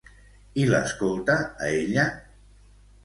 [0.61, 1.35] I l'escolta,
[1.67, 2.07] a ella?